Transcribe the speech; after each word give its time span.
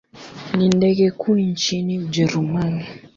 Ni 0.57 0.67
ndege 0.69 1.11
kuu 1.11 1.35
nchini 1.35 1.99
Ujerumani. 1.99 2.83